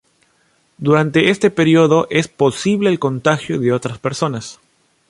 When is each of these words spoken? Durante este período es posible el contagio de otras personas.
Durante 0.79 1.29
este 1.29 1.51
período 1.51 2.07
es 2.09 2.27
posible 2.27 2.89
el 2.89 2.97
contagio 2.97 3.59
de 3.59 3.71
otras 3.71 3.99
personas. 3.99 4.59